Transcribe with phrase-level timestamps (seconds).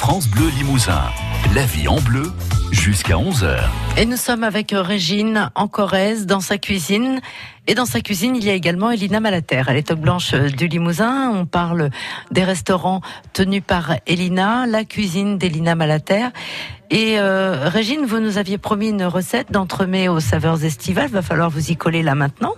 [0.00, 1.02] France Bleu Limousin.
[1.54, 2.32] La vie en bleu
[2.72, 3.58] jusqu'à 11h.
[3.98, 7.20] Et nous sommes avec Régine en Corrèze dans sa cuisine.
[7.66, 9.62] Et dans sa cuisine, il y a également Elina Malater.
[9.68, 11.30] Elle est blanche du Limousin.
[11.30, 11.90] On parle
[12.30, 13.02] des restaurants
[13.34, 16.28] tenus par Elina, la cuisine d'Elina Malater.
[16.88, 21.10] Et euh, Régine, vous nous aviez promis une recette d'entremets aux saveurs estivales.
[21.10, 22.54] Va falloir vous y coller là maintenant.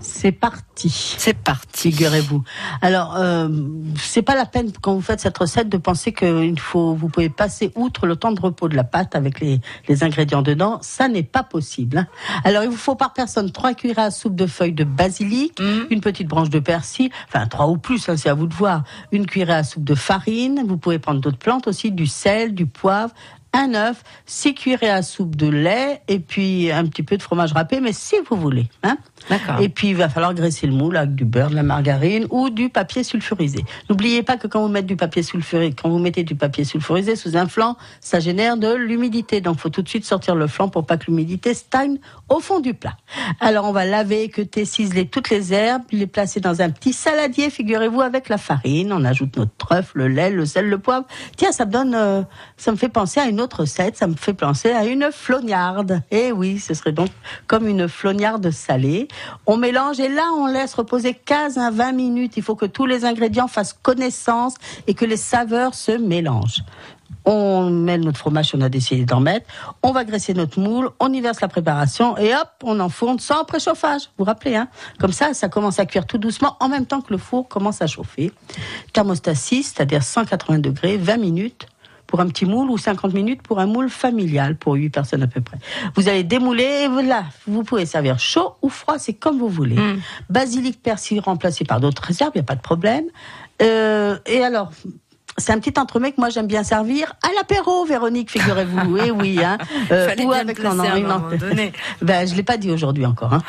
[0.00, 0.90] C'est parti.
[1.18, 1.92] C'est parti.
[1.92, 2.42] Figurez-vous.
[2.82, 3.48] Alors, euh,
[3.96, 7.28] c'est pas la peine quand vous faites cette recette de penser qu'il faut, vous pouvez
[7.28, 10.78] passer outre le temps de repos de la pâte avec les, les ingrédients dedans.
[10.82, 11.98] Ça n'est pas possible.
[11.98, 12.06] Hein.
[12.44, 15.86] Alors, il vous faut par personne trois cuillères à soupe de feuilles de basilic, Mmh.
[15.90, 18.84] une petite branche de persil, enfin trois ou plus, hein, c'est à vous de voir.
[19.12, 20.62] Une cuillère à soupe de farine.
[20.66, 23.12] Vous pouvez prendre d'autres plantes aussi, du sel, du poivre.
[23.56, 27.52] Un œuf, six cuillères à soupe de lait et puis un petit peu de fromage
[27.52, 28.68] râpé, mais si vous voulez.
[28.82, 28.98] Hein.
[29.30, 29.60] D'accord.
[29.60, 32.50] Et puis il va falloir graisser le moule avec du beurre, de la margarine ou
[32.50, 33.64] du papier sulfurisé.
[33.88, 37.14] N'oubliez pas que quand vous mettez du papier sulfurisé, quand vous mettez du papier sulfurisé
[37.14, 39.40] sous un flanc, ça génère de l'humidité.
[39.40, 42.58] Donc faut tout de suite sortir le flanc pour pas que l'humidité stagne au fond
[42.58, 42.96] du plat.
[43.38, 47.50] Alors on va laver, équeuter, ciseler toutes les herbes, les placer dans un petit saladier,
[47.50, 48.92] figurez-vous, avec la farine.
[48.92, 51.06] On ajoute notre trèfle, le lait, le sel, le poivre.
[51.36, 52.22] Tiens, ça me donne, euh,
[52.56, 53.96] ça me fait penser à une autre recette.
[53.96, 56.00] Ça me fait penser à une flognarde.
[56.10, 57.10] Eh oui, ce serait donc
[57.46, 59.08] comme une flognarde salée.
[59.46, 62.36] On mélange et là, on laisse reposer 15 à 20 minutes.
[62.36, 64.54] Il faut que tous les ingrédients fassent connaissance
[64.86, 66.62] et que les saveurs se mélangent.
[67.26, 69.46] On met notre fromage on a décidé d'en mettre.
[69.82, 70.90] On va graisser notre moule.
[71.00, 74.02] On y verse la préparation et hop, on enfourne sans préchauffage.
[74.02, 74.68] Vous vous rappelez, hein?
[74.98, 77.80] Comme ça, ça commence à cuire tout doucement en même temps que le four commence
[77.80, 78.32] à chauffer.
[78.92, 81.66] Thermostat 6, c'est-à-dire 180 degrés, 20 minutes
[82.14, 85.26] pour un petit moule ou 50 minutes pour un moule familial pour 8 personnes à
[85.26, 85.58] peu près.
[85.96, 89.74] Vous allez démouler et voilà, vous pouvez servir chaud ou froid, c'est comme vous voulez.
[89.74, 90.00] Mm.
[90.30, 93.06] Basilic, persil remplacé par d'autres réserves, il n'y a pas de problème.
[93.62, 94.70] Euh, et alors,
[95.38, 98.78] c'est un petit entremets que moi j'aime bien servir à l'apéro, Véronique, figurez-vous.
[98.94, 99.40] oui, oui.
[99.44, 99.58] Hein.
[99.90, 101.72] Euh, ou avec à un une donné.
[102.02, 103.32] ben, je l'ai pas dit aujourd'hui encore.
[103.34, 103.42] Hein.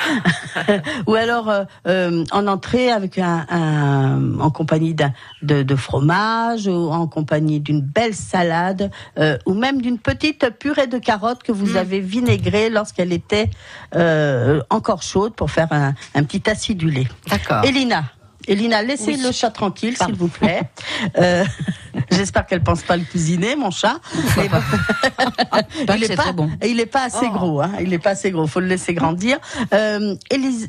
[1.08, 6.68] ou alors euh, euh, en entrée avec un, un- en compagnie d'un de, de fromage
[6.68, 11.52] ou en compagnie d'une belle salade euh, ou même d'une petite purée de carottes que
[11.52, 11.78] vous Mm.
[11.78, 13.50] avez vinaigrée lorsqu'elle était
[13.96, 17.08] euh, encore chaude pour faire un, un petit acidulé.
[17.30, 17.64] D'accord.
[17.66, 18.04] Elina.
[18.48, 19.22] Elina, laissez Oui.
[19.24, 20.62] le chat tranquille, s'il vous plaît.
[21.18, 21.44] Euh,
[22.12, 23.98] J'espère qu'elle pense pas le cuisiner, mon chat.
[24.38, 24.58] Mais bon.
[25.88, 26.50] Pas il que est c'est pas, très bon.
[26.66, 27.32] il est pas assez Oh.
[27.34, 27.62] gros.
[27.62, 27.72] Hein.
[27.82, 28.48] Il est pas assez gros.
[28.48, 29.38] Faut le laisser grandir.
[29.74, 30.16] Euh,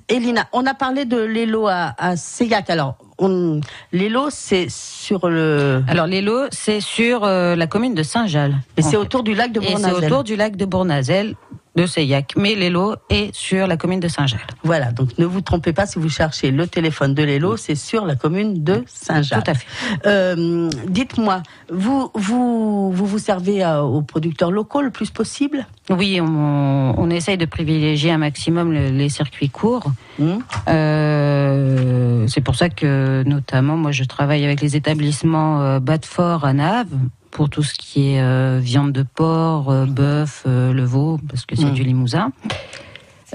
[0.08, 2.70] Elina, on a parlé de l'élo à, à Seyac.
[2.70, 3.60] Alors, on,
[3.92, 8.56] l'élo, c'est sur le, Alors l'élo, c'est sur euh, la commune de Saint-Jalles.
[8.76, 10.04] et c'est autour du lac de Et c'est Bournazel.
[10.04, 11.34] autour du lac de Bournazel,
[11.76, 12.32] de Seillac.
[12.36, 14.40] Mais l'élo est sur la commune de Saint-Jalles.
[14.64, 14.92] Voilà.
[14.92, 18.16] Donc, ne vous trompez pas si vous cherchez le téléphone de l'élo, c'est sur la
[18.16, 19.44] commune de Saint-Jacques.
[19.44, 19.66] Tout à fait.
[20.06, 25.66] Euh, Dites-moi, vous, vous, vous vous servez à- aux producteurs locaux le plus possible?
[25.90, 29.84] Oui, on, on essaye de privilégier un maximum le- les circuits courts.
[30.18, 30.38] Hmm
[30.68, 36.52] Euh, c'est pour ça que, notamment, moi, je travaille avec les établissements euh, Batfort à
[36.52, 36.88] Naves
[37.36, 41.44] pour tout ce qui est euh, viande de porc, euh, bœuf, euh, le veau, parce
[41.44, 41.74] que c'est Mm.
[41.74, 42.32] du limousin.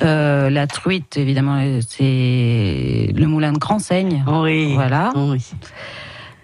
[0.01, 4.23] La truite, évidemment, c'est le moulin de Grand Seigne.
[4.25, 4.73] Oui.
[4.73, 5.13] Voilà.
[5.15, 5.45] Oui.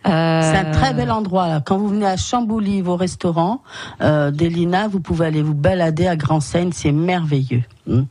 [0.05, 1.47] C'est un très bel endroit.
[1.47, 1.61] Là.
[1.65, 3.63] Quand vous venez à Chambouly, vos restaurants
[4.01, 7.63] euh, d'Elina, vous pouvez aller vous balader à Grand Seine, c'est merveilleux.
[7.87, 8.03] Hmm.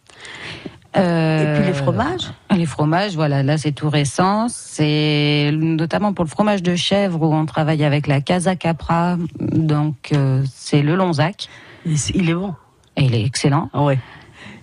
[0.97, 4.47] Euh, Et puis les fromages Les fromages, voilà, là c'est tout récent.
[4.49, 10.11] C'est notamment pour le fromage de chèvre où on travaille avec la Casa Capra, donc
[10.12, 11.49] euh, c'est le Lonzac,
[11.84, 12.55] Il est bon.
[12.97, 13.71] et il est excellent.
[13.73, 13.99] Ah ouais.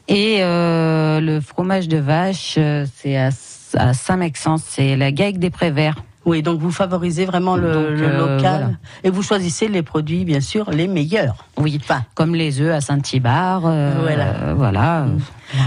[0.08, 3.30] Et euh, le fromage de vache, euh, c'est à,
[3.78, 5.96] à Saint-Maxence, c'est la Gague des Préverts.
[6.26, 8.70] Oui, donc vous favorisez vraiment le, Donc, le euh, local voilà.
[9.04, 11.36] et vous choisissez les produits, bien sûr, les meilleurs.
[11.58, 13.64] Oui, Enfin, comme les œufs à Saint-Thibard.
[13.66, 14.54] euh, Voilà.
[14.56, 15.06] voilà.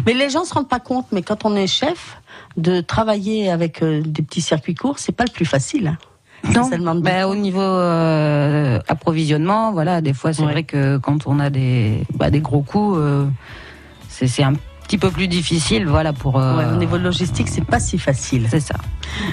[0.07, 2.19] Mais les gens se rendent pas compte, mais quand on est chef,
[2.57, 5.89] de travailler avec euh, des petits circuits courts, c'est pas le plus facile.
[5.89, 5.99] hein.
[6.55, 7.33] Non, bah, beaucoup.
[7.33, 10.53] au niveau euh, approvisionnement, voilà, des fois c'est Ouais.
[10.53, 13.27] vrai que quand on a des, bah, des gros coups, euh,
[14.09, 14.55] c'est un
[14.85, 16.39] petit peu plus difficile, voilà, pour.
[16.39, 18.47] euh, Ouais, au niveau logistique, c'est pas si facile.
[18.51, 18.77] C'est ça.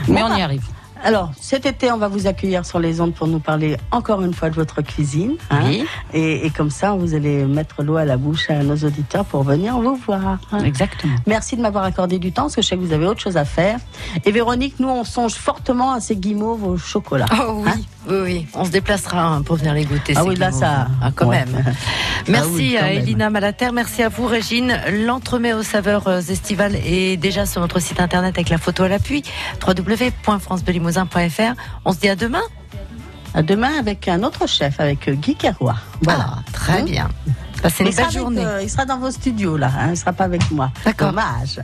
[0.08, 0.64] Mais on y arrive.
[1.04, 4.34] Alors, cet été, on va vous accueillir sur les ondes pour nous parler encore une
[4.34, 5.34] fois de votre cuisine.
[5.50, 5.60] hein.
[5.66, 9.26] Oui, Et, et comme ça, vous allez mettre l'eau à la bouche à nos auditeurs
[9.26, 10.40] pour venir vous voir.
[10.52, 10.64] hein.
[10.64, 11.14] exactement.
[11.28, 13.36] Merci de m'avoir accordé du temps, parce que je sais que vous avez autre chose
[13.38, 13.80] à faire.
[14.24, 17.26] Et Véronique, nous, on songe fortement à ces guimauves au chocolat.
[17.48, 18.48] Oh oui, oui, oui.
[18.54, 20.14] On se déplacera hein, pour venir les goûter.
[20.16, 21.46] Ah oui, là, ça- Ah, quand ouais.
[21.46, 21.64] même.
[22.28, 22.98] Merci Ah oui, quand à même.
[23.00, 23.70] Elina Malater.
[23.74, 24.80] Merci à vous, Régine.
[25.06, 28.88] L'entremet aux saveurs euh, estivales est déjà sur notre site internet avec la photo à
[28.90, 29.24] l'appui.
[29.66, 31.54] www.francebelimousin.fr.
[31.86, 32.42] On se dit à demain.
[33.36, 35.76] À demain avec un autre chef, avec euh, Guy Keroy.
[36.02, 36.26] Voilà.
[36.30, 37.10] Ah, très Hein bien.
[37.80, 38.46] Une belle avec, journée.
[38.46, 40.72] euh, il sera dans vos studios là, hein, il sera pas avec moi.
[40.86, 41.10] D'accord.
[41.10, 41.62] Dommage.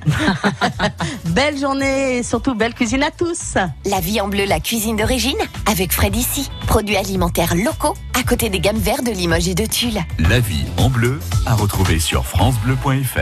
[1.25, 3.55] belle journée et surtout belle cuisine à tous.
[3.85, 5.37] La vie en bleu, la cuisine d'origine,
[5.69, 6.49] avec Fred ici.
[6.67, 9.99] Produits alimentaires locaux, à côté des gammes vertes de Limoges et de Tulle.
[10.19, 13.19] La vie en bleu à retrouver sur francebleu.fr.